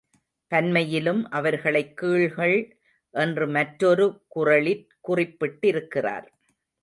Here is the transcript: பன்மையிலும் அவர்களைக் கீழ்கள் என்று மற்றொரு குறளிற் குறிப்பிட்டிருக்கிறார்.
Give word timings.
பன்மையிலும் 0.47 1.29
அவர்களைக் 1.29 1.97
கீழ்கள் 1.97 2.79
என்று 3.11 3.47
மற்றொரு 3.47 4.23
குறளிற் 4.27 4.87
குறிப்பிட்டிருக்கிறார். 5.07 6.27